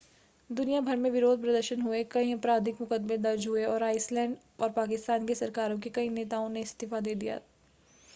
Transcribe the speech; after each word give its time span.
दुनिया 0.49 0.79
भर 0.81 0.95
में 0.95 1.09
विरोध 1.11 1.41
प्रदर्शन 1.41 1.81
हुए 1.81 2.03
कई 2.11 2.31
आपराधिक 2.33 2.81
मुकदमे 2.81 3.17
दर्ज 3.17 3.47
हुए 3.47 3.65
और 3.65 3.83
आइसलैंड 3.83 4.35
और 4.59 4.69
पाकिस्तान 4.71 5.27
की 5.27 5.35
सरकारों 5.35 5.79
के 5.79 5.89
कई 5.91 6.09
नेताओं 6.09 6.49
ने 6.49 6.61
इस्तीफा 6.61 6.99
दे 6.99 7.15
दिया 7.15 7.39